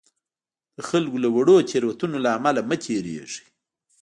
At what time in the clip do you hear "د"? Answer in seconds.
0.75-0.77